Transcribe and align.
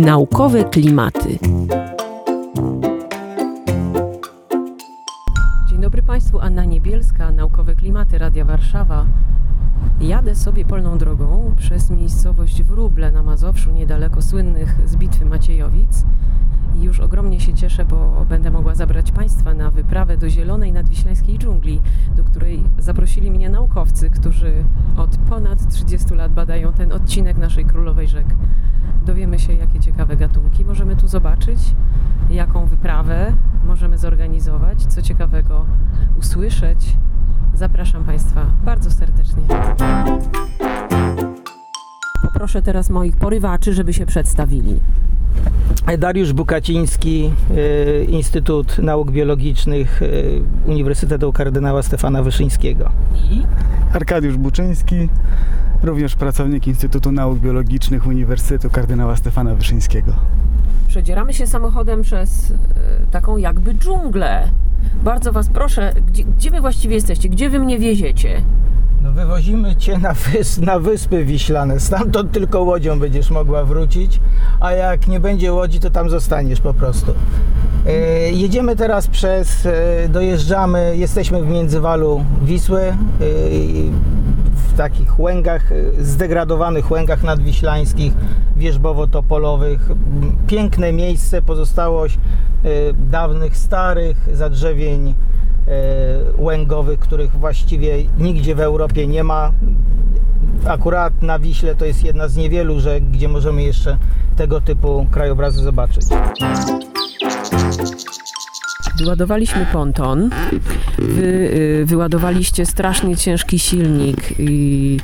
Naukowe 0.00 0.64
klimaty. 0.64 1.38
Dzień 5.68 5.80
dobry 5.80 6.02
Państwu, 6.02 6.40
Anna 6.40 6.64
Niebielska, 6.64 7.30
Naukowe 7.30 7.74
Klimaty 7.74 8.18
Radia 8.18 8.44
Warszawa. 8.44 9.06
Jadę 10.00 10.34
sobie 10.34 10.64
polną 10.64 10.98
drogą 10.98 11.54
przez 11.56 11.90
miejscowość 11.90 12.62
Wróble 12.62 13.12
na 13.12 13.22
Mazowszu, 13.22 13.70
niedaleko 13.70 14.22
słynnych 14.22 14.88
z 14.88 14.96
bitwy 14.96 15.24
Maciejowic. 15.24 16.04
I 16.74 16.82
już 16.82 17.00
ogromnie 17.00 17.40
się 17.40 17.54
cieszę, 17.54 17.84
bo 17.84 18.26
będę 18.28 18.50
mogła 18.50 18.74
zabrać 18.74 19.12
Państwa 19.12 19.54
na 19.54 19.70
wyprawę 19.70 20.16
do 20.16 20.28
zielonej 20.28 20.72
nadwiślańskiej 20.72 21.38
dżungli, 21.38 21.80
do 22.16 22.24
której 22.24 22.62
zaprosili 22.78 23.30
mnie 23.30 23.50
naukowcy, 23.50 24.10
którzy 24.10 24.64
od 24.96 25.16
ponad 25.16 25.68
30 25.68 26.14
lat 26.14 26.32
badają 26.32 26.72
ten 26.72 26.92
odcinek 26.92 27.36
naszej 27.36 27.64
królowej 27.64 28.08
rzek. 28.08 28.26
Dowiemy 29.06 29.38
się, 29.38 29.52
jakie 29.52 29.80
ciekawe 29.80 30.16
gatunki 30.16 30.64
możemy 30.64 30.96
tu 30.96 31.08
zobaczyć, 31.08 31.58
jaką 32.30 32.66
wyprawę 32.66 33.32
możemy 33.66 33.98
zorganizować, 33.98 34.86
co 34.86 35.02
ciekawego 35.02 35.66
usłyszeć. 36.18 36.96
Zapraszam 37.54 38.04
Państwa 38.04 38.46
bardzo 38.64 38.90
serdecznie. 38.90 39.42
Poproszę 42.22 42.62
teraz 42.62 42.90
moich 42.90 43.16
porywaczy, 43.16 43.74
żeby 43.74 43.92
się 43.92 44.06
przedstawili. 44.06 44.80
Dariusz 45.98 46.32
Bukaciński, 46.32 47.32
y, 47.50 48.06
Instytut 48.08 48.78
Nauk 48.78 49.10
Biologicznych 49.10 50.02
y, 50.02 50.42
Uniwersytetu 50.66 51.32
Kardynała 51.32 51.82
Stefana 51.82 52.22
Wyszyńskiego. 52.22 52.90
I 53.30 53.42
Arkadiusz 53.92 54.36
Buczyński, 54.36 55.08
również 55.82 56.14
pracownik 56.16 56.66
Instytutu 56.66 57.12
Nauk 57.12 57.38
Biologicznych 57.38 58.06
Uniwersytetu 58.06 58.70
Kardynała 58.70 59.16
Stefana 59.16 59.54
Wyszyńskiego. 59.54 60.12
Przedzieramy 60.88 61.34
się 61.34 61.46
samochodem 61.46 62.02
przez 62.02 62.50
e, 62.50 62.54
taką 63.10 63.36
jakby 63.36 63.74
dżunglę. 63.74 64.48
Bardzo 65.04 65.32
Was 65.32 65.48
proszę, 65.48 65.92
gdzie, 66.06 66.24
gdzie 66.24 66.50
Wy 66.50 66.60
właściwie 66.60 66.94
jesteście? 66.94 67.28
Gdzie 67.28 67.50
Wy 67.50 67.58
mnie 67.58 67.78
wieziecie? 67.78 68.42
No 69.02 69.12
wywozimy 69.12 69.76
Cię 69.76 69.98
na, 69.98 70.14
wys, 70.14 70.58
na 70.58 70.78
Wyspy 70.78 71.24
Wiślane. 71.24 71.80
Stamtąd 71.80 72.32
tylko 72.32 72.62
łodzią 72.62 72.98
będziesz 73.00 73.30
mogła 73.30 73.64
wrócić, 73.64 74.20
a 74.60 74.72
jak 74.72 75.08
nie 75.08 75.20
będzie 75.20 75.52
łodzi, 75.52 75.80
to 75.80 75.90
tam 75.90 76.10
zostaniesz 76.10 76.60
po 76.60 76.74
prostu. 76.74 77.14
E, 77.86 77.92
jedziemy 78.32 78.76
teraz 78.76 79.06
przez, 79.06 79.66
e, 79.66 80.08
dojeżdżamy, 80.08 80.96
jesteśmy 80.96 81.42
w 81.42 81.48
międzywalu 81.48 82.24
Wisły, 82.42 82.82
e, 82.82 82.94
w 84.54 84.76
takich 84.76 85.20
łęgach, 85.20 85.72
e, 85.72 86.04
zdegradowanych 86.04 86.90
łęgach 86.90 87.22
nadwiślańskich, 87.22 88.12
wierzbowo-topolowych. 88.56 89.78
Piękne 90.46 90.92
miejsce, 90.92 91.42
pozostałość 91.42 92.14
e, 92.14 92.68
dawnych, 93.10 93.56
starych 93.56 94.28
zadrzewień 94.32 95.14
łęgowych, 96.38 96.98
których 96.98 97.32
właściwie 97.32 97.96
nigdzie 98.18 98.54
w 98.54 98.60
Europie 98.60 99.06
nie 99.06 99.24
ma. 99.24 99.52
Akurat 100.66 101.22
na 101.22 101.38
Wiśle 101.38 101.74
to 101.74 101.84
jest 101.84 102.04
jedna 102.04 102.28
z 102.28 102.36
niewielu 102.36 102.80
rzek, 102.80 103.04
gdzie 103.04 103.28
możemy 103.28 103.62
jeszcze 103.62 103.96
tego 104.36 104.60
typu 104.60 105.06
krajobrazy 105.10 105.62
zobaczyć. 105.62 106.06
Wyładowaliśmy 109.00 109.66
ponton. 109.72 110.30
Wy 110.98 111.22
y, 111.22 111.84
wyładowaliście 111.86 112.66
strasznie 112.66 113.16
ciężki 113.16 113.58
silnik 113.58 114.16
i 114.38 114.96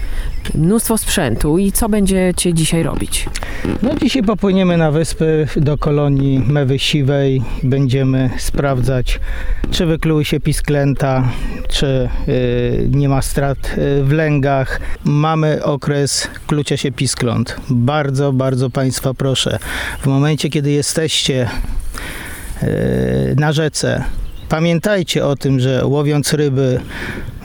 mnóstwo 0.54 0.98
sprzętu. 0.98 1.58
I 1.58 1.72
co 1.72 1.88
będziecie 1.88 2.54
dzisiaj 2.54 2.82
robić? 2.82 3.26
No 3.82 3.90
dzisiaj 4.02 4.22
popłyniemy 4.22 4.76
na 4.76 4.90
wyspy 4.90 5.48
do 5.56 5.78
kolonii 5.78 6.38
mewy 6.38 6.78
siwej. 6.78 7.42
Będziemy 7.62 8.30
sprawdzać, 8.38 9.20
czy 9.70 9.86
wykluły 9.86 10.24
się 10.24 10.40
pisklęta, 10.40 11.28
czy 11.68 12.08
y, 12.28 12.88
nie 12.90 13.08
ma 13.08 13.22
strat 13.22 13.58
y, 13.78 14.04
w 14.04 14.12
lęgach. 14.12 14.80
Mamy 15.04 15.64
okres 15.64 16.28
klucia 16.46 16.76
się 16.76 16.92
piskląt. 16.92 17.56
Bardzo, 17.70 18.32
bardzo 18.32 18.70
Państwa 18.70 19.14
proszę, 19.14 19.58
w 20.00 20.06
momencie, 20.06 20.50
kiedy 20.50 20.70
jesteście 20.70 21.48
na 23.36 23.52
rzece, 23.52 24.04
Pamiętajcie 24.48 25.26
o 25.26 25.36
tym, 25.36 25.60
że 25.60 25.86
łowiąc 25.86 26.32
ryby, 26.32 26.80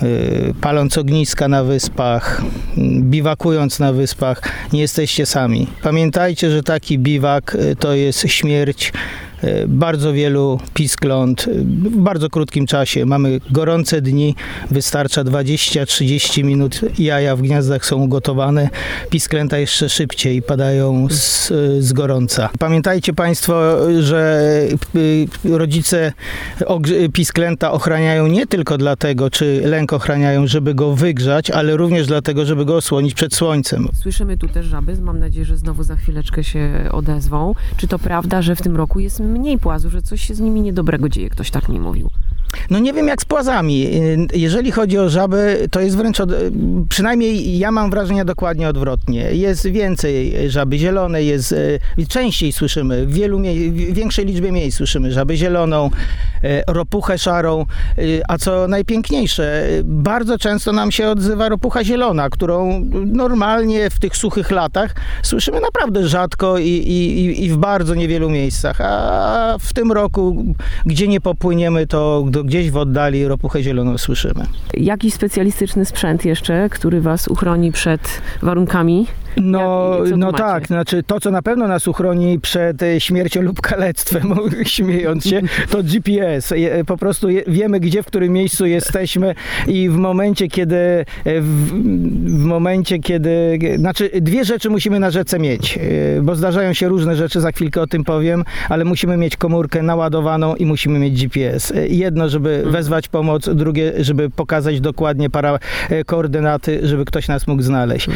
y, 0.04 0.54
paląc 0.62 0.98
ogniska 0.98 1.48
na 1.48 1.64
wyspach, 1.64 2.42
biwakując 3.02 3.80
na 3.80 3.94
wyspach, 3.94 4.42
nie 4.74 4.82
jesteście 4.82 5.26
sami. 5.26 5.68
Pamiętajcie, 5.84 6.52
że 6.52 6.64
taki 6.64 7.00
biwak 7.00 7.56
y, 7.56 7.76
to 7.76 7.94
jest 7.94 8.20
śmierć 8.20 8.94
bardzo 9.68 10.14
wielu 10.14 10.60
piskląt 10.74 11.48
y, 11.48 11.64
w 11.64 11.98
bardzo 11.98 12.30
krótkim 12.30 12.66
czasie. 12.66 13.06
Mamy 13.06 13.40
gorące 13.52 14.02
dni, 14.02 14.36
wystarcza 14.72 15.24
20-30 15.24 16.44
minut, 16.44 16.82
jaja 17.00 17.36
w 17.36 17.42
gniazdach 17.42 17.86
są 17.86 17.96
ugotowane, 17.96 18.70
pisklęta 19.10 19.58
jeszcze 19.58 19.90
szybciej 19.90 20.42
padają 20.42 21.08
z, 21.10 21.54
z 21.80 21.94
gorąca. 21.94 22.50
Pamiętajcie 22.60 23.14
Państwo, 23.14 23.78
że 24.02 24.42
rodzice 25.44 26.14
pisklęta 27.14 27.72
ochraniają 27.72 28.28
nie 28.28 28.48
tylko 28.48 28.78
dlatego, 28.78 29.30
czy 29.30 29.62
lęk 29.66 29.94
ochraniają, 29.94 30.48
żeby 30.48 30.76
go 30.76 30.96
wygrzać, 30.96 31.52
ale 31.52 31.78
również 31.78 32.08
dlatego, 32.08 32.46
żeby 32.46 32.66
go 32.66 32.76
osłonić 32.76 33.14
przed 33.14 33.36
słońcem. 33.36 33.88
Słyszymy 33.94 34.38
tu 34.38 34.48
też 34.48 34.66
żaby. 34.66 35.02
Mam 35.02 35.20
nadzieję, 35.20 35.46
że 35.46 35.58
znowu 35.58 35.84
za 35.84 35.96
chwileczkę 35.96 36.44
się 36.44 36.90
odezwą. 36.92 37.56
Czy 37.78 37.88
to 37.88 38.00
prawda, 38.00 38.42
że 38.42 38.56
w 38.56 38.62
tym 38.62 38.76
roku 38.76 39.00
jest 39.00 39.20
mniej 39.32 39.58
płazu, 39.58 39.90
że 39.90 40.02
coś 40.02 40.22
się 40.22 40.36
z 40.36 40.40
nimi 40.40 40.62
niedobrego 40.62 41.10
dzieje? 41.10 41.30
Ktoś 41.30 41.52
tak 41.52 41.70
mi 41.70 41.80
mówił. 41.80 42.10
No 42.70 42.80
nie 42.80 42.94
wiem 42.94 43.08
jak 43.08 43.22
z 43.22 43.26
płazami. 43.26 43.88
Jeżeli 44.34 44.72
chodzi 44.72 44.98
o 44.98 45.10
żaby, 45.10 45.68
to 45.72 45.80
jest 45.80 45.98
wręcz, 45.98 46.20
od, 46.20 46.30
przynajmniej 46.90 47.58
ja 47.58 47.72
mam 47.72 47.92
wrażenie 47.92 48.26
dokładnie 48.26 48.70
odwrotnie. 48.70 49.34
Jest 49.34 49.68
więcej 49.68 50.50
żaby 50.50 50.78
zielonej, 50.78 51.28
jest 51.28 51.52
y, 51.52 51.80
częściej 52.08 52.52
słyszymy, 52.52 53.06
w 53.06 53.14
wielu 53.14 53.40
w 53.40 53.94
większej 53.94 54.26
liczbie 54.26 54.52
miejsc 54.52 54.78
słyszymy 54.78 55.12
żabę 55.12 55.38
zieloną, 55.38 55.90
ropuchę 56.68 57.18
szarą, 57.18 57.66
y, 57.98 58.22
a 58.28 58.38
co 58.38 58.68
najpiękniejsze, 58.68 59.70
y, 59.70 59.82
bardzo 59.86 60.38
często 60.38 60.72
nam 60.72 60.92
się 60.92 61.08
odzywa 61.10 61.50
ropucha 61.50 61.84
zielona, 61.84 62.30
którą 62.30 62.86
normalnie 63.06 63.90
w 63.90 64.00
tych 64.00 64.18
suchych 64.18 64.52
latach 64.52 64.96
słyszymy 65.24 65.62
naprawdę 65.62 66.08
rzadko 66.08 66.58
i, 66.58 66.68
i, 66.68 67.46
i- 67.46 67.50
w 67.50 67.58
bardzo 67.58 67.96
niewielu 67.96 68.30
miejscach, 68.30 68.82
a 68.82 69.56
w 69.60 69.74
tym 69.74 69.92
roku, 69.92 70.46
gdzie 70.86 71.08
nie 71.08 71.22
popłyniemy, 71.22 71.88
to 71.88 72.24
gdzieś 72.46 72.72
w 72.72 72.78
oddali 72.78 73.28
ropuchę 73.28 73.64
zieloną 73.64 73.98
słyszymy. 73.98 74.46
Jakiś 74.74 75.14
specjalistyczny 75.14 75.86
sprzęt 75.86 76.26
jeszcze, 76.26 76.70
który 76.70 77.02
Was 77.02 77.28
uchroni 77.28 77.72
przed 77.72 78.02
warunkami? 78.42 79.08
No, 79.38 79.98
Jak- 80.06 80.18
no 80.18 80.26
macie? 80.32 80.38
tak, 80.44 80.68
znaczy 80.68 81.04
to, 81.04 81.20
co 81.20 81.32
na 81.32 81.42
pewno 81.42 81.68
nas 81.68 81.88
uchroni 81.88 82.40
przed 82.40 82.84
e, 82.84 83.00
śmiercią 83.00 83.42
lub 83.42 83.62
kalectwem, 83.62 84.34
śmiejąc 84.66 85.26
się, 85.26 85.42
to 85.70 85.84
GPS. 85.84 86.52
Je- 86.56 86.84
Po 86.86 86.98
prostu 86.98 87.28
wiemy, 87.48 87.80
gdzie, 87.80 88.04
w 88.04 88.06
którym 88.06 88.34
miejscu 88.34 88.66
jesteśmy 88.66 89.36
i 89.68 89.90
w 89.90 89.96
momencie, 89.96 90.48
kiedy 90.48 90.76
e, 90.76 91.06
w, 91.42 91.46
w 92.42 92.44
momencie, 92.44 93.00
kiedy, 93.00 93.60
znaczy 93.78 94.10
dwie 94.22 94.46
rzeczy 94.46 94.70
musimy 94.70 95.00
na 95.00 95.12
rzece 95.12 95.40
mieć, 95.40 95.78
e, 96.18 96.22
bo 96.22 96.36
zdarzają 96.36 96.74
się 96.74 96.88
różne 96.88 97.16
rzeczy, 97.16 97.42
za 97.42 97.52
chwilkę 97.52 97.82
o 97.82 97.88
tym 97.88 98.04
powiem, 98.04 98.44
ale 98.70 98.86
musimy 98.86 99.18
mieć 99.18 99.36
komórkę 99.38 99.84
naładowaną 99.84 100.56
i 100.56 100.66
musimy 100.66 101.00
mieć 101.00 101.22
GPS. 101.22 101.72
E, 101.72 101.88
Jedno, 101.88 102.30
żeby 102.30 102.64
wezwać 102.66 103.08
pomoc, 103.08 103.50
drugie, 103.56 103.94
żeby 104.00 104.30
pokazać 104.30 104.82
dokładnie 104.82 105.30
para 105.30 105.60
e, 105.90 106.04
koordynaty, 106.04 106.80
żeby 106.88 107.06
ktoś 107.06 107.28
nas 107.28 107.48
mógł 107.48 107.62
znaleźć. 107.62 108.08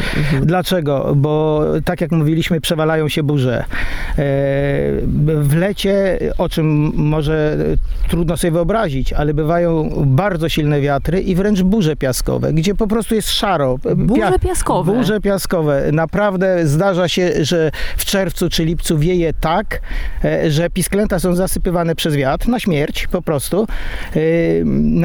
Dlaczego? 0.42 1.05
Bo 1.14 1.64
tak 1.84 2.00
jak 2.00 2.12
mówiliśmy, 2.12 2.60
przewalają 2.60 3.08
się 3.08 3.22
burze. 3.22 3.58
E, 3.58 3.64
W 5.40 5.54
lecie, 5.56 6.18
o 6.38 6.48
czym 6.48 6.92
może 6.94 7.56
trudno 8.08 8.36
sobie 8.36 8.50
wyobrazić, 8.50 9.12
ale 9.12 9.34
bywają 9.34 9.90
bardzo 10.06 10.48
silne 10.48 10.80
wiatry 10.80 11.20
i 11.20 11.34
wręcz 11.34 11.62
burze 11.62 11.96
piaskowe, 11.96 12.52
gdzie 12.52 12.74
po 12.74 12.86
prostu 12.86 13.14
jest 13.14 13.30
szaro. 13.30 13.78
Burze 13.96 14.38
piaskowe. 14.38 14.92
Burze 14.92 15.20
piaskowe. 15.20 15.82
Naprawdę 15.92 16.66
zdarza 16.66 17.08
się, 17.08 17.30
że 17.44 17.70
w 17.96 18.04
czerwcu 18.04 18.48
czy 18.48 18.64
lipcu 18.64 18.98
wieje 18.98 19.32
tak, 19.40 19.80
e, 20.24 20.50
że 20.50 20.70
pisklęta 20.70 21.18
są 21.18 21.34
zasypywane 21.34 21.94
przez 21.94 22.14
wiatr 22.16 22.48
na 22.48 22.60
śmierć 22.60 23.06
po 23.06 23.22
prostu. 23.22 23.66
E, 24.16 24.20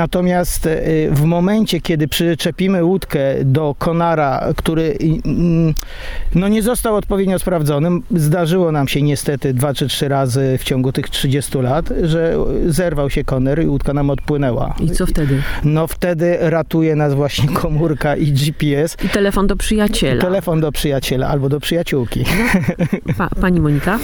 Natomiast 0.01 0.69
w 1.11 1.23
momencie, 1.23 1.81
kiedy 1.81 2.07
przyczepimy 2.07 2.83
łódkę 2.83 3.19
do 3.45 3.75
konara, 3.77 4.47
który 4.55 4.97
mm, 5.25 5.73
no 6.35 6.47
nie 6.47 6.63
został 6.63 6.95
odpowiednio 6.95 7.39
sprawdzony. 7.39 7.89
Zdarzyło 8.15 8.71
nam 8.71 8.87
się 8.87 9.01
niestety 9.01 9.53
dwa 9.53 9.73
czy 9.73 9.87
trzy 9.87 10.07
razy 10.07 10.57
w 10.59 10.63
ciągu 10.63 10.91
tych 10.91 11.09
30 11.09 11.57
lat, 11.57 11.89
że 12.03 12.37
zerwał 12.65 13.09
się 13.09 13.23
koner 13.23 13.63
i 13.63 13.67
łódka 13.67 13.93
nam 13.93 14.09
odpłynęła. 14.09 14.75
I 14.79 14.91
co 14.91 15.05
wtedy? 15.05 15.41
No 15.63 15.87
wtedy 15.87 16.37
ratuje 16.39 16.95
nas 16.95 17.13
właśnie 17.13 17.47
komórka 17.47 18.15
i 18.15 18.31
GPS. 18.31 18.97
I 19.05 19.09
telefon 19.09 19.47
do 19.47 19.55
przyjaciela. 19.55 20.21
Telefon 20.21 20.61
do 20.61 20.71
przyjaciela 20.71 21.27
albo 21.27 21.49
do 21.49 21.59
przyjaciółki. 21.59 22.25
Pa, 23.17 23.29
pani 23.41 23.61
Monika? 23.61 23.99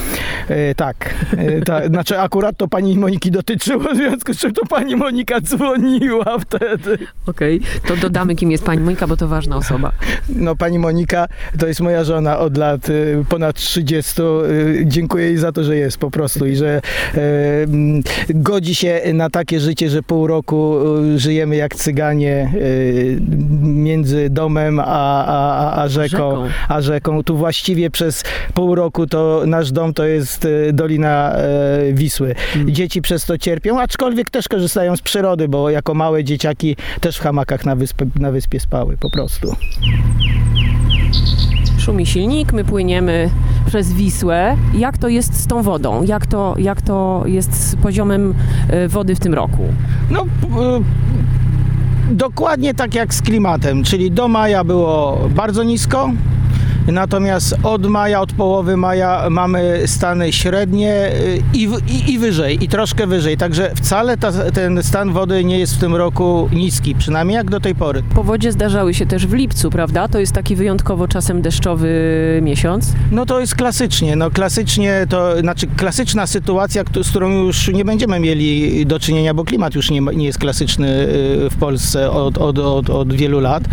E, 0.48 0.76
tak. 0.76 1.16
E, 1.38 1.62
ta, 1.62 1.88
znaczy 1.88 2.20
akurat 2.20 2.58
to 2.58 2.68
pani 2.68 2.98
Moniki 2.98 3.32
dotyczyło, 3.32 3.84
w 3.94 3.98
związku 3.98 4.34
z 4.34 4.38
czym 4.38 4.54
to 4.54 4.66
pani 4.66 4.96
Monika 4.96 5.42
dzwoniła 5.42 6.40
wtedy. 6.40 6.98
Okej, 7.26 7.62
to 7.88 7.96
dodamy, 7.96 8.36
kim 8.36 8.52
jest 8.52 8.64
pani 8.64 8.82
Monika, 8.82 9.08
bo 9.08 9.18
to 9.18 9.28
ważna 9.28 9.58
osoba. 9.58 9.92
No 10.30 10.56
pani 10.56 10.80
Monika 10.80 11.28
to 11.60 11.68
jest 11.68 11.77
moja 11.82 12.04
żona 12.04 12.40
od 12.40 12.58
lat 12.58 12.90
y, 12.90 13.26
ponad 13.30 13.56
30. 13.56 14.22
Y, 14.22 14.84
Dziękuję 14.86 15.26
jej 15.26 15.38
za 15.38 15.52
to, 15.52 15.64
że 15.64 15.76
jest 15.76 15.98
po 15.98 16.12
prostu 16.12 16.46
i 16.46 16.56
że 16.56 16.82
e, 17.16 17.62
mm, 17.64 18.04
godzi 18.30 18.76
się 18.76 19.02
na 19.14 19.30
takie 19.30 19.60
życie, 19.60 19.90
że 19.90 20.04
pół 20.04 20.28
roku 20.28 20.78
y, 21.16 21.20
żyjemy 21.20 21.56
jak 21.56 21.76
cyganie 21.76 22.52
y, 22.56 23.20
między 23.62 24.30
domem 24.30 24.80
a, 24.80 24.86
a, 24.86 25.72
a, 25.72 25.84
a 25.84 25.88
rzeką. 25.88 26.08
Rzeką. 26.08 26.48
A 26.68 26.82
rzeką. 26.82 27.24
Tu 27.24 27.38
właściwie 27.38 27.90
przez 27.90 28.24
pół 28.54 28.76
roku 28.76 29.08
to 29.08 29.44
nasz 29.46 29.72
dom 29.72 29.94
to 29.94 30.06
jest 30.06 30.46
y, 30.46 30.74
Dolina 30.74 31.36
Wisły. 31.94 32.36
Mm. 32.56 32.72
Dzieci 32.72 33.02
przez 33.02 33.26
to 33.26 33.38
cierpią, 33.38 33.80
aczkolwiek 33.82 34.30
też 34.30 34.48
korzystają 34.48 34.98
z 34.98 35.02
przyrody, 35.02 35.48
bo 35.48 35.70
jako 35.70 35.94
małe 35.94 36.24
dzieciaki 36.24 36.76
też 37.02 37.18
w 37.18 37.22
hamakach 37.22 37.66
na, 37.66 37.76
wyspie, 37.76 38.06
na 38.20 38.32
wyspie 38.32 38.60
spały 38.60 38.98
po 38.98 39.10
prostu. 39.10 39.56
Szumi 41.88 42.06
silnik, 42.06 42.54
my 42.54 42.64
płyniemy 42.64 43.30
przez 43.66 43.94
Wisłę. 43.94 44.58
Jak 44.74 44.98
to 44.98 45.08
jest 45.08 45.34
z 45.34 45.48
tą 45.48 45.62
wodą? 45.62 46.04
Jak 46.04 46.26
to, 46.26 46.56
jak 46.58 46.82
to 46.82 47.24
jest 47.26 47.70
z 47.70 47.76
poziomem 47.76 48.34
e, 48.70 48.88
wody 48.88 49.16
w 49.16 49.20
tym 49.20 49.34
roku? 49.34 49.64
No, 50.10 50.24
y, 50.24 50.26
dokładnie 52.16 52.74
tak 52.74 52.96
jak 52.96 53.14
z 53.14 53.22
klimatem, 53.22 53.84
czyli 53.84 54.12
do 54.12 54.28
maja 54.28 54.64
było 54.64 55.20
bardzo 55.36 55.64
nisko, 55.64 56.10
natomiast 56.88 57.56
od 57.64 57.86
maja, 57.86 58.22
od 58.22 58.34
połowy 58.34 58.78
maja 58.78 59.30
mamy 59.30 59.82
stany 59.86 60.34
średnie 60.34 61.08
y, 61.08 61.42
i, 61.54 61.70
i, 61.88 62.12
i 62.12 62.20
wyżej, 62.20 62.64
i 62.64 62.68
troszkę 62.68 63.08
wyżej, 63.08 63.38
także 63.38 63.72
wcale 63.76 64.18
ta, 64.18 64.32
ten 64.32 64.84
stan 64.84 65.14
wody 65.14 65.44
nie 65.44 65.60
jest 65.60 65.76
w 65.76 65.80
tym 65.80 65.96
roku 65.96 66.50
niski, 66.54 66.96
przynajmniej 66.96 67.36
jak 67.36 67.50
do 67.50 67.60
tej 67.60 67.76
pory. 67.76 68.04
Powodzie 68.16 68.52
zdarzały 68.52 68.94
się 68.94 69.06
też 69.06 69.28
w 69.28 69.34
lipcu, 69.34 69.70
prawda? 69.70 70.08
To 70.08 70.20
jest 70.20 70.34
taki 70.34 70.56
wyjątkowo 70.56 71.08
czasem 71.08 71.42
deszczowy 71.42 71.90
miesiąc. 72.42 72.94
No 73.12 73.26
to 73.26 73.40
jest 73.40 73.56
klasycznie, 73.56 74.16
no 74.16 74.32
klasycznie 74.32 75.06
to, 75.10 75.40
znaczy 75.40 75.68
klasyczna 75.68 76.28
sytuacja, 76.28 76.84
z 77.04 77.10
którą 77.10 77.32
już 77.32 77.68
nie 77.68 77.86
będziemy 77.86 78.20
mieli 78.20 78.86
do 78.86 79.00
czynienia, 79.00 79.34
bo 79.34 79.44
klimat 79.44 79.76
już 79.76 79.92
nie, 79.92 80.02
nie 80.02 80.26
jest 80.26 80.40
klasyczny 80.40 80.88
y, 80.88 81.50
w 81.50 81.56
Polsce 81.60 82.12
od, 82.12 82.38
od, 82.38 82.60
od, 82.60 82.90
od 82.90 83.14
wielu 83.14 83.40
lat, 83.40 83.64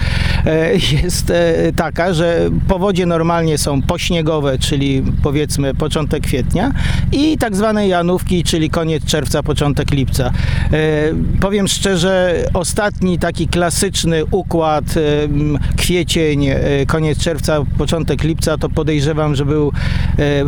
e, 0.47 0.73
jest 1.03 1.31
e, 1.31 1.73
taka, 1.77 2.15
że 2.15 2.51
powodzie 2.69 3.04
normalnie 3.07 3.59
są 3.59 3.83
pośniegowe, 3.83 4.59
czyli 4.59 5.03
powiedzmy 5.23 5.75
początek 5.75 6.23
kwietnia 6.23 6.73
i 7.13 7.39
tak 7.39 7.57
zwane 7.57 7.89
janówki, 7.89 8.45
czyli 8.45 8.71
koniec 8.71 9.05
czerwca, 9.05 9.43
początek 9.43 9.91
lipca. 9.91 10.31
E, 10.73 11.15
Powiem 11.41 11.69
szczerze, 11.69 12.45
ostatni 12.55 13.19
taki 13.19 13.49
klasyczny 13.49 14.25
układ 14.31 14.85
e, 14.97 15.01
kwiecień, 15.77 16.47
e, 16.47 16.57
koniec 16.87 17.19
czerwca, 17.19 17.65
początek 17.79 18.25
lipca, 18.25 18.59
to 18.59 18.69
podejrzewam, 18.69 19.35
że 19.35 19.45
był 19.45 19.73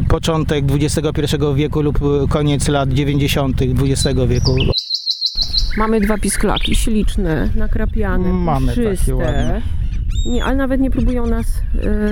początek 0.09 0.65
XXI 0.81 1.37
wieku 1.55 1.83
lub 1.83 1.99
koniec 2.29 2.69
lat 2.69 2.89
90. 2.93 3.61
XX 3.63 4.21
wieku. 4.29 4.57
Mamy 5.77 6.01
dwa 6.01 6.19
pisklaki, 6.19 6.75
śliczne, 6.75 7.49
nakrapiane, 7.55 8.33
Mamy 8.33 8.67
takie 8.77 8.91
puszyste. 8.91 9.15
ładne. 9.15 9.63
Nie, 10.27 10.45
ale 10.45 10.57
nawet 10.57 10.81
nie 10.81 10.91
próbują 10.91 11.27
nas 11.27 11.63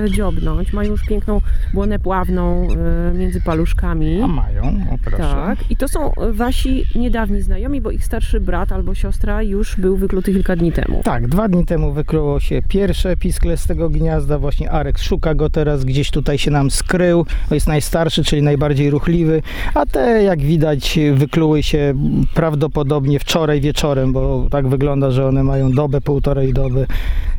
e, 0.05 0.11
dziobnąć. 0.11 0.73
Mają 0.73 0.91
już 0.91 1.03
piękną 1.03 1.41
błonę 1.73 1.99
pławną 1.99 2.67
e, 3.11 3.13
między 3.13 3.41
paluszkami. 3.41 4.21
A 4.21 4.27
mają, 4.27 4.63
o 4.91 4.97
proszę. 5.03 5.17
Tak, 5.17 5.71
i 5.71 5.77
to 5.77 5.87
są 5.87 6.11
wasi 6.31 6.85
niedawni 6.95 7.41
znajomi, 7.41 7.81
bo 7.81 7.91
ich 7.91 8.05
starszy 8.05 8.39
brat 8.39 8.71
albo 8.71 8.95
siostra 8.95 9.43
już 9.43 9.75
był 9.75 9.97
wykluty 9.97 10.33
kilka 10.33 10.55
dni 10.55 10.71
temu. 10.71 11.01
Tak, 11.03 11.27
dwa 11.27 11.47
dni 11.47 11.65
temu 11.65 11.93
wykryło 11.93 12.39
się 12.39 12.61
pierwsze 12.67 13.17
piskle 13.17 13.57
z 13.57 13.67
tego 13.67 13.89
gniazda. 13.89 14.39
Właśnie 14.39 14.71
Arek 14.71 14.97
szuka 14.97 15.35
go 15.35 15.49
teraz, 15.49 15.85
gdzieś 15.85 16.11
tutaj 16.11 16.37
się 16.37 16.51
nam 16.51 16.71
skrył. 16.71 17.25
Jest 17.51 17.67
najstarszy, 17.67 18.23
czyli 18.23 18.41
najbardziej 18.41 18.89
ruchliwy. 18.89 19.41
A 19.73 19.85
te, 19.85 20.23
jak 20.23 20.41
widać, 20.41 20.99
wykluły 21.13 21.63
się 21.63 21.93
prawdopodobnie 22.33 23.19
wczoraj 23.19 23.61
wieczorem, 23.61 24.13
bo 24.13 24.47
tak 24.51 24.67
wygląda, 24.67 25.11
że 25.11 25.27
one 25.27 25.43
mają 25.43 25.71
dobę, 25.71 26.01
półtorej 26.01 26.53
doby. 26.53 26.87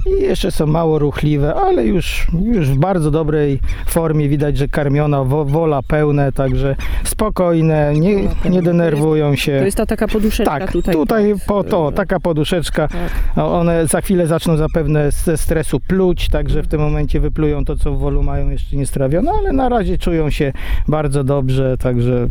I 0.06 0.22
jeszcze 0.22 0.50
są 0.50 0.65
mało 0.66 0.98
ruchliwe, 0.98 1.54
ale 1.54 1.86
już, 1.86 2.26
już 2.52 2.70
w 2.70 2.76
bardzo 2.78 3.10
dobrej 3.10 3.60
formie. 3.86 4.28
Widać, 4.28 4.56
że 4.58 4.68
karmiona, 4.68 5.24
wo, 5.24 5.44
wola 5.44 5.82
pełne, 5.82 6.32
także 6.32 6.76
spokojne, 7.04 7.92
nie, 7.94 8.16
nie 8.50 8.62
denerwują 8.62 9.36
się. 9.36 9.58
To 9.58 9.64
jest 9.64 9.76
ta 9.76 9.86
taka 9.86 10.08
poduszeczka 10.08 10.58
Tak, 10.58 10.72
tutaj. 10.72 10.94
tutaj, 10.94 11.34
pod, 11.34 11.46
po 11.46 11.64
to, 11.70 11.92
taka 11.92 12.20
poduszeczka. 12.20 12.88
tak. 12.88 13.44
One 13.44 13.86
za 13.86 14.00
chwilę 14.00 14.26
zaczną 14.26 14.56
zapewne 14.56 15.10
ze 15.10 15.36
stresu 15.36 15.80
pluć, 15.80 16.28
także 16.28 16.62
w 16.62 16.68
tym 16.68 16.80
momencie 16.80 17.20
wyplują 17.20 17.64
to, 17.64 17.76
co 17.76 17.92
w 17.92 17.98
wolu 17.98 18.22
mają 18.22 18.50
jeszcze 18.50 18.76
nie 18.76 18.86
strawione, 18.86 19.30
ale 19.38 19.52
na 19.52 19.68
razie 19.68 19.98
czują 19.98 20.30
się 20.30 20.52
bardzo 20.88 21.24
dobrze, 21.24 21.76
także 21.78 22.28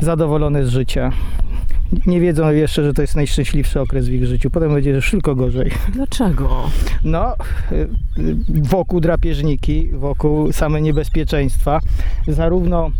zadowolone 0.00 0.64
z 0.64 0.68
życia. 0.68 1.10
Nie 2.06 2.20
wiedzą 2.20 2.50
jeszcze, 2.50 2.84
że 2.84 2.92
to 2.92 3.02
jest 3.02 3.16
najszczęśliwszy 3.16 3.80
okres 3.80 4.08
w 4.08 4.12
ich 4.12 4.26
życiu. 4.26 4.50
Potem 4.50 4.74
będzie 4.74 4.90
już 4.90 5.10
tylko 5.10 5.34
gorzej. 5.34 5.70
Dlaczego? 5.92 6.70
No, 7.04 7.34
y, 7.72 7.88
wokół 8.48 9.00
drapieżniki, 9.00 9.88
wokół 9.92 10.52
same 10.52 10.82
niebezpieczeństwa, 10.82 11.80
zarówno 12.28 12.90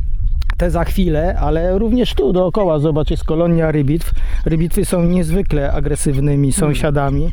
te 0.56 0.70
za 0.70 0.84
chwilę, 0.84 1.38
ale 1.38 1.78
również 1.78 2.14
tu 2.14 2.32
dookoła, 2.32 2.78
zobacz, 2.78 3.10
jest 3.10 3.24
kolonia 3.24 3.70
rybitw. 3.72 4.12
Rybitwy 4.44 4.84
są 4.84 5.02
niezwykle 5.04 5.72
agresywnymi 5.72 6.52
sąsiadami. 6.52 7.30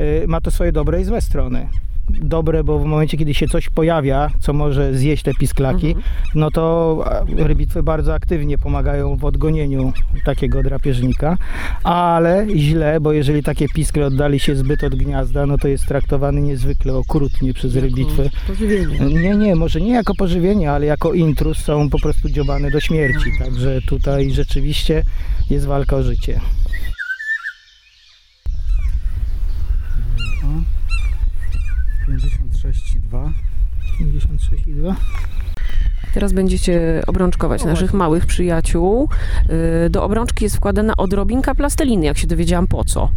Y, 0.00 0.24
Ma 0.28 0.40
to 0.40 0.50
swoje 0.50 0.72
dobre 0.72 1.00
i 1.00 1.04
złe 1.04 1.20
strony. 1.20 1.68
Dobre, 2.10 2.64
bo 2.64 2.78
w 2.78 2.84
momencie, 2.84 3.16
kiedy 3.16 3.34
się 3.34 3.48
coś 3.48 3.68
pojawia, 3.68 4.30
co 4.40 4.52
może 4.52 4.94
zjeść 4.94 5.22
te 5.22 5.34
pisklaki, 5.34 5.86
Mhm. 5.86 6.04
no 6.34 6.50
to 6.50 7.04
rybitwy 7.36 7.82
bardzo 7.82 8.14
aktywnie 8.14 8.58
pomagają 8.58 9.16
w 9.16 9.24
odgonieniu 9.24 9.92
takiego 10.24 10.62
drapieżnika, 10.62 11.36
ale 11.82 12.46
źle, 12.56 13.00
bo 13.00 13.12
jeżeli 13.12 13.42
takie 13.42 13.68
piskle 13.68 14.06
oddali 14.06 14.40
się 14.40 14.56
zbyt 14.56 14.84
od 14.84 14.94
gniazda, 14.94 15.46
no 15.46 15.58
to 15.58 15.68
jest 15.68 15.86
traktowany 15.86 16.40
niezwykle 16.40 16.94
okrutnie 16.94 17.54
przez 17.54 17.76
rybitwy. 17.76 18.30
Pożywienie. 18.46 18.98
Nie, 18.98 19.36
nie, 19.36 19.54
może 19.56 19.80
nie 19.80 19.92
jako 19.92 20.14
pożywienie, 20.14 20.70
ale 20.72 20.86
jako 20.86 21.12
intrus 21.12 21.58
są 21.58 21.90
po 21.90 21.98
prostu 21.98 22.28
dziobane 22.28 22.70
do 22.70 22.80
śmierci, 22.80 23.30
także 23.38 23.80
tutaj 23.88 24.30
rzeczywiście 24.30 25.02
jest 25.50 25.66
walka 25.66 25.96
o 25.96 26.02
życie. 26.02 26.40
56,2. 32.64 33.32
56,2. 34.00 34.94
Teraz 36.14 36.32
będziecie 36.32 37.02
obrączkować 37.06 37.62
No 37.64 37.70
naszych 37.70 37.94
małych 37.94 38.26
przyjaciół. 38.26 39.08
Y, 39.86 39.90
Do 39.90 40.04
obrączki 40.04 40.44
jest 40.44 40.56
wkładana 40.56 40.92
odrobinka 40.96 41.54
plasteliny, 41.54 42.06
jak 42.06 42.18
się 42.18 42.26
dowiedziałam 42.26 42.66
po 42.66 42.84
co. 42.84 43.10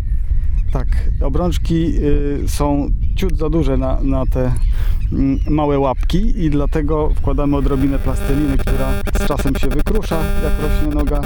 Tak, 0.71 0.87
obrączki 1.21 1.93
y, 2.03 2.43
są 2.47 2.89
ciut 3.15 3.37
za 3.37 3.49
duże 3.49 3.77
na, 3.77 4.01
na 4.01 4.25
te 4.25 4.53
mm, 5.11 5.39
małe 5.49 5.79
łapki 5.79 6.43
i 6.45 6.49
dlatego 6.49 7.09
wkładamy 7.15 7.57
odrobinę 7.57 7.99
plasteliny, 7.99 8.57
która 8.57 8.91
z 9.15 9.27
czasem 9.27 9.55
się 9.55 9.67
wykrusza, 9.67 10.19
jak 10.43 10.53
rośnie 10.61 10.95
noga 10.95 11.21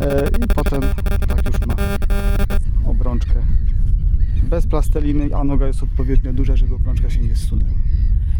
e, 0.00 0.28
i 0.28 0.46
potem 0.54 0.80
tak 1.28 1.46
już 1.46 1.66
ma 1.66 1.74
obrączkę 2.90 3.34
bez 4.54 4.66
plasteliny, 4.66 5.28
a 5.36 5.44
noga 5.44 5.66
jest 5.66 5.82
odpowiednio 5.82 6.32
duża, 6.32 6.56
żeby 6.56 6.74
obrączka 6.74 7.10
się 7.10 7.20
nie 7.20 7.36
zsunęła. 7.36 7.70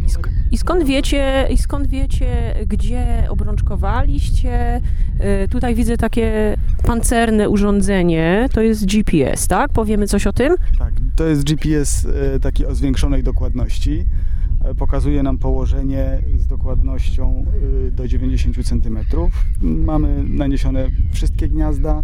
I, 0.05 0.09
sk- 0.09 0.29
I 0.51 0.59
skąd 0.59 0.85
wiecie, 0.85 1.49
i 1.51 1.57
skąd 1.59 1.87
wiecie, 1.89 2.55
gdzie 2.67 3.27
obrączkowaliście? 3.29 4.81
Y, 5.45 5.49
Tutaj 5.49 5.75
widzę 5.75 5.97
takie 5.97 6.57
pancerne 6.87 7.49
urządzenie, 7.49 8.49
to 8.53 8.61
jest 8.61 8.87
GPS, 8.87 9.47
tak? 9.49 9.73
Powiemy 9.73 10.07
coś 10.07 10.27
o 10.27 10.33
tym? 10.33 10.55
Tak, 10.79 10.95
to 11.17 11.25
jest 11.27 11.45
GPS 11.45 12.07
e, 12.35 12.41
taki 12.41 12.67
o 12.67 12.75
zwiększonej 12.75 13.23
dokładności. 13.23 14.05
E, 14.65 14.75
Pokazuje 14.75 15.23
nam 15.23 15.39
położenie 15.39 16.19
z 16.39 16.47
dokładnością 16.47 17.45
e, 17.89 17.91
do 17.91 18.09
90 18.09 18.57
cm. 18.67 18.99
Mamy 19.63 20.25
naniesione 20.29 20.87
wszystkie 21.13 21.49
gniazda. 21.49 22.03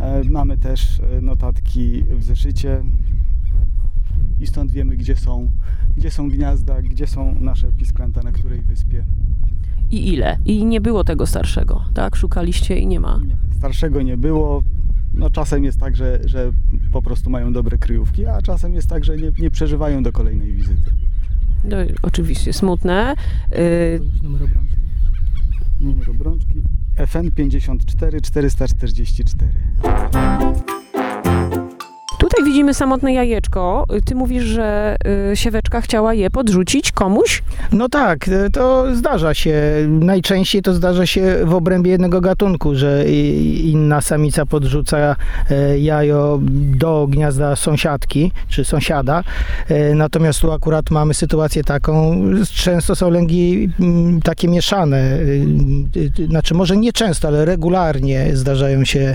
e, 0.00 0.22
Mamy 0.30 0.58
też 0.58 1.00
e, 1.00 1.20
notatki 1.20 2.04
w 2.10 2.24
zeszycie 2.24 2.82
i 4.40 4.46
stąd 4.46 4.70
wiemy, 4.70 4.96
gdzie 4.96 5.16
są 5.16 5.50
gdzie 5.96 6.10
są 6.10 6.28
gniazda, 6.28 6.82
gdzie 6.82 7.06
są 7.06 7.40
nasze 7.40 7.72
pisklęta, 7.72 8.22
na 8.22 8.32
której 8.32 8.62
wyspie. 8.62 9.04
I 9.90 10.12
ile? 10.12 10.38
I 10.44 10.64
nie 10.64 10.80
było 10.80 11.04
tego 11.04 11.26
starszego, 11.26 11.84
tak? 11.94 12.16
Szukaliście 12.16 12.78
i 12.78 12.86
nie 12.86 13.00
ma. 13.00 13.20
Starszego 13.56 14.02
nie 14.02 14.16
było. 14.16 14.62
No, 15.14 15.30
czasem 15.30 15.64
jest 15.64 15.80
tak, 15.80 15.96
że, 15.96 16.20
że 16.24 16.52
po 16.92 17.02
prostu 17.02 17.30
mają 17.30 17.52
dobre 17.52 17.78
kryjówki, 17.78 18.26
a 18.26 18.42
czasem 18.42 18.74
jest 18.74 18.88
tak, 18.88 19.04
że 19.04 19.16
nie, 19.16 19.32
nie 19.38 19.50
przeżywają 19.50 20.02
do 20.02 20.12
kolejnej 20.12 20.52
wizyty. 20.52 20.90
No, 21.64 21.76
oczywiście 22.02 22.52
smutne. 22.52 23.14
Y, 23.52 24.00
Numer 24.22 24.42
obrączki. 24.42 24.76
Numer 25.80 26.10
obrączki 26.10 26.62
FN 27.06 27.30
54 27.30 28.20
444. 28.20 29.50
Widzimy 32.44 32.74
samotne 32.74 33.12
jajeczko. 33.12 33.84
Ty 34.04 34.14
mówisz, 34.14 34.44
że 34.44 34.96
y, 35.32 35.36
sieweczka 35.36 35.80
chciała 35.80 36.14
je 36.14 36.30
podrzucić 36.30 36.92
komuś? 36.92 37.42
No 37.72 37.88
tak, 37.88 38.28
e, 38.28 38.50
to 38.50 38.94
zdarza 38.96 39.34
się. 39.34 39.62
Najczęściej 39.88 40.62
to 40.62 40.74
zdarza 40.74 41.06
się 41.06 41.36
w 41.44 41.54
obrębie 41.54 41.90
jednego 41.90 42.20
gatunku, 42.20 42.74
że 42.74 43.04
inna 43.64 44.00
samica 44.00 44.46
podrzuca 44.46 45.16
e, 45.50 45.78
jajo 45.78 46.38
do 46.78 47.06
gniazda 47.10 47.56
sąsiadki 47.56 48.32
czy 48.48 48.64
sąsiada. 48.64 49.24
E, 49.68 49.94
Natomiast 49.94 50.40
tu 50.40 50.52
akurat 50.52 50.90
mamy 50.90 51.14
sytuację 51.14 51.64
taką, 51.64 52.22
często 52.54 52.96
są 52.96 53.10
lęgi 53.10 53.68
mm, 53.80 54.22
takie 54.22 54.48
mieszane. 54.48 55.18
Znaczy 56.28 56.54
może 56.54 56.76
nie 56.76 56.92
często, 56.92 57.28
ale 57.28 57.44
regularnie 57.44 58.36
zdarzają 58.36 58.84
się 58.84 59.14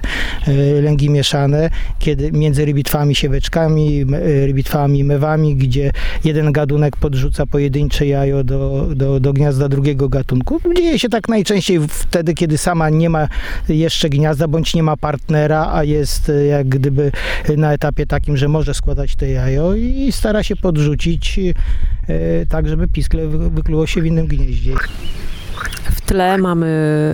lęgi 0.81 1.09
mieszane, 1.09 1.69
kiedy 1.99 2.31
między 2.31 2.65
rybitwami, 2.65 3.14
sieweczkami, 3.15 4.01
m- 4.01 4.13
e, 4.13 4.19
rybitwami, 4.47 5.03
mewami, 5.03 5.55
gdzie 5.55 5.91
jeden 6.23 6.51
gatunek 6.51 6.97
podrzuca 6.97 7.45
pojedyncze 7.45 8.07
jajo 8.07 8.43
do, 8.43 8.87
do, 8.95 9.19
do 9.19 9.33
gniazda 9.33 9.69
drugiego 9.69 10.09
gatunku. 10.09 10.59
Dzieje 10.77 10.99
się 10.99 11.09
tak 11.09 11.29
najczęściej 11.29 11.79
wtedy, 11.89 12.33
kiedy 12.33 12.57
sama 12.57 12.89
nie 12.89 13.09
ma 13.09 13.27
jeszcze 13.69 14.09
gniazda, 14.09 14.47
bądź 14.47 14.73
nie 14.75 14.83
ma 14.83 14.97
partnera, 14.97 15.69
a 15.73 15.83
jest 15.83 16.29
e, 16.29 16.45
jak 16.45 16.67
gdyby 16.69 17.11
na 17.57 17.73
etapie 17.73 18.05
takim, 18.05 18.37
że 18.37 18.47
może 18.47 18.73
składać 18.73 19.15
te 19.15 19.29
jajo 19.31 19.75
i 19.75 20.11
stara 20.11 20.43
się 20.43 20.55
podrzucić 20.55 21.39
tak, 22.49 22.67
żeby 22.67 22.87
piskle 22.87 23.27
wy- 23.27 23.49
wykluło 23.49 23.87
się 23.87 24.01
w 24.01 24.05
innym 24.05 24.27
gnieździe. 24.27 24.73
W 25.91 26.01
tle 26.01 26.37
mamy 26.37 26.67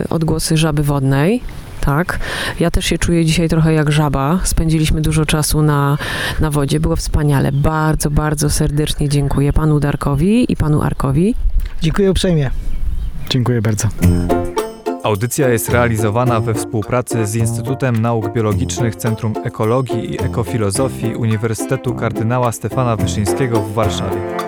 odgłosy 0.10 0.58
żaby 0.58 0.84
wodnej. 0.84 1.41
Tak. 1.81 2.19
Ja 2.59 2.71
też 2.71 2.85
się 2.85 2.97
czuję 2.97 3.25
dzisiaj 3.25 3.50
trochę 3.50 3.73
jak 3.73 3.91
żaba. 3.91 4.39
Spędziliśmy 4.43 5.01
dużo 5.01 5.25
czasu 5.25 5.61
na, 5.61 5.97
na 6.39 6.51
wodzie. 6.51 6.79
Było 6.79 6.95
wspaniale. 6.95 7.51
Bardzo, 7.51 8.11
bardzo 8.11 8.50
serdecznie 8.50 9.09
dziękuję 9.09 9.53
panu 9.53 9.79
Darkowi 9.79 10.51
i 10.51 10.55
panu 10.55 10.81
Arkowi. 10.81 11.35
Dziękuję 11.81 12.11
uprzejmie. 12.11 12.51
Dziękuję 13.29 13.61
bardzo. 13.61 13.88
Audycja 15.03 15.50
jest 15.50 15.69
realizowana 15.69 16.39
we 16.39 16.53
współpracy 16.53 17.25
z 17.25 17.35
Instytutem 17.35 18.01
Nauk 18.01 18.33
Biologicznych 18.33 18.95
Centrum 18.95 19.33
Ekologii 19.43 20.13
i 20.13 20.23
Ekofilozofii 20.23 21.15
Uniwersytetu 21.15 21.93
Kardynała 21.93 22.51
Stefana 22.51 22.95
Wyszyńskiego 22.95 23.61
w 23.61 23.73
Warszawie. 23.73 24.40